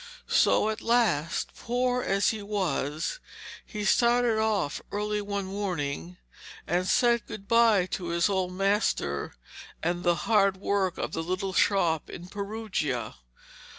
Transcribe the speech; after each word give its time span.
So 0.25 0.71
at 0.71 0.81
last, 0.81 1.51
poor 1.55 2.01
as 2.01 2.29
he 2.31 2.41
was, 2.41 3.19
he 3.63 3.85
started 3.85 4.39
off 4.39 4.81
early 4.91 5.21
one 5.21 5.45
morning 5.45 6.17
and 6.65 6.87
said 6.87 7.27
good 7.27 7.47
bye 7.47 7.85
to 7.91 8.07
his 8.07 8.27
old 8.27 8.53
master 8.53 9.35
and 9.83 10.01
the 10.03 10.15
hard 10.25 10.57
work 10.57 10.97
of 10.97 11.11
the 11.11 11.21
little 11.21 11.53
shop 11.53 12.09
in 12.09 12.25
Perugia. 12.29 13.13